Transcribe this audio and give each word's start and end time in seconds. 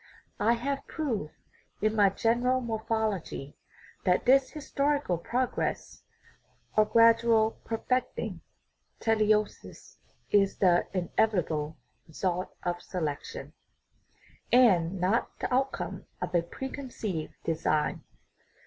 I 0.39 0.53
have 0.53 0.87
proved 0.87 1.35
in 1.79 1.95
my 1.95 2.09
General 2.09 2.59
Morphology 2.59 3.55
that 4.03 4.25
this 4.25 4.49
historical 4.49 5.19
progress 5.19 6.01
or 6.75 6.85
gradual 6.85 7.59
perfecting 7.63 8.41
(teleosis) 8.99 9.97
is 10.31 10.57
the 10.57 10.87
inevitable 10.91 11.77
re 12.07 12.15
sult 12.15 12.51
of 12.63 12.81
selection, 12.81 13.53
and 14.51 14.99
not 14.99 15.37
the 15.37 15.53
outcome 15.53 16.07
of 16.19 16.33
a 16.33 16.41
preconceived 16.41 17.35
design. 17.43 18.01